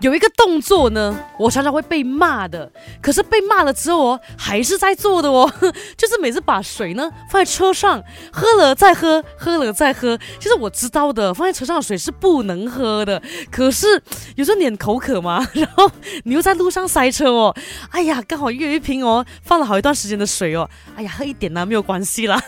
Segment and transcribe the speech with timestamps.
[0.00, 2.70] 有一个动作呢，我常常会被骂的，
[3.02, 5.50] 可是被骂了之后哦，还是在做的哦，
[5.96, 8.02] 就是每次把水呢放在车上，
[8.32, 10.16] 喝了再喝，喝了再喝。
[10.38, 13.20] 其实我知道的，放在车上的水是不能喝的，
[13.50, 14.00] 可是
[14.36, 15.90] 有时候你口渴嘛， 然后
[16.24, 17.54] 你又在路上塞车哦，
[17.90, 22.40] 哎呀，刚好又有一瓶哦，放了好一段时间的水哦，哎呀，喝一点呢没有关系啦。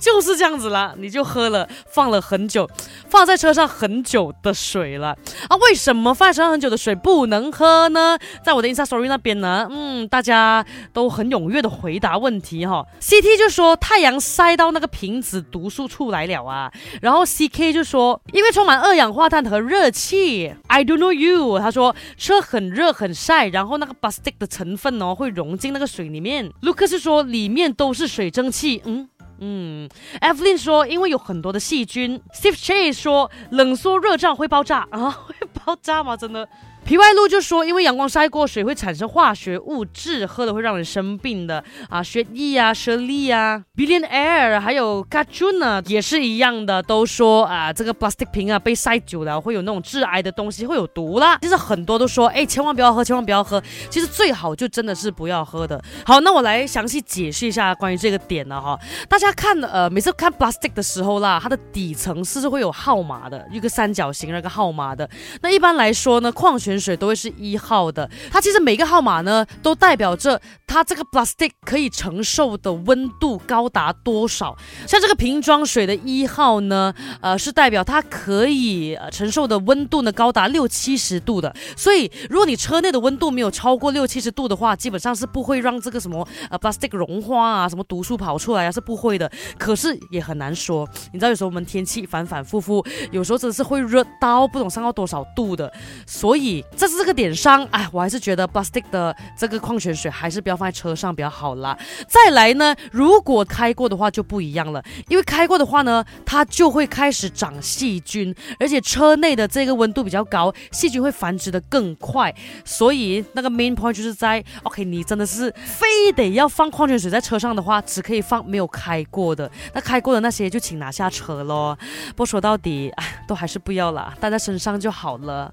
[0.00, 2.68] 就是这样子啦，你就喝了放了很久，
[3.08, 5.16] 放在车上很久的水了
[5.48, 5.56] 啊？
[5.56, 8.18] 为什么放在车上很久的水不能喝呢？
[8.42, 12.84] 在我的 Insta Story 那边呢，嗯，大家都很踊跃的回答问题哈。
[13.00, 16.72] CT 就说太阳晒到那个瓶子毒素出来了啊，
[17.02, 20.54] 然后 CK 就说因为充满二氧化碳和热气。
[20.68, 26.50] I don't know you，他说车很热很晒，然后那个 plastic 的成分哦会融进那个水里面。
[26.62, 29.08] Lucas 说里面都是水蒸气，嗯。
[29.40, 29.88] 嗯
[30.20, 32.20] ，Evelyn 说，因为有很多的细菌。
[32.34, 36.16] Steve Chase 说，冷缩热胀会爆炸啊， 会爆炸吗？
[36.16, 36.46] 真的？
[36.90, 51.38] 皮外露就说，因为阳光晒过，水会产生化学物质，喝了会让人生病的啊，雪莉啊，舍利啊，Billionaire，还有 k a t u n a 也是一样的，都说啊，这个 plastic 瓶啊被晒久了会有那种致癌的东西，会有毒啦。
[51.42, 53.62] 其实很多都说，哎，千万不要喝，千万不要喝。
[53.88, 55.80] 其实最好就真的是不要喝的。
[56.04, 58.76] 好，那我来详细解释一下关于这个点了哈。
[59.08, 65.08] 大家看呃，每次看 plastic 的时候啦，它的底层是会有号码的，一个三角形那个号码的。
[65.40, 74.56] 那一般来说呢，矿泉水水都会是一号的，它其实每个号码呢都代表着它这个 plastic 可以承受的温度高达多少。
[74.86, 81.54] 像这个瓶装水的一号呢，呃，是代表它可以呃承受的温度呢高达六七十度的。
[81.76, 89.30] 所以如果你车内的温度没有超过六七十度的话，基本上是不会让这个什么呃 plastic 融化啊，什么毒素跑出来啊，是不会的。
[89.58, 95.72] 可是也很难说，你知道有时候我们天气反反复复，有时候真的是会热到不懂上到多少度的。
[96.06, 101.76] 所以这是这个点上，哎，我还是觉得 plastic 的这个矿泉水还是不要放在车上比较好啦。
[102.08, 112.34] 再来呢，如果开过的话就不一样了，因为开过的话呢，它就会开始长细菌，而且车内的这个温度比较高，细菌会繁殖的更快。
[112.64, 121.76] 所以那个 main point 就是在，OK，你真的是非得要放矿泉水在车上的话，只可以放没有开过的，那开过的那些就请拿下车喽。
[122.10, 125.48] 不过说到底，哎，都还是不要啦，带在身上就好了。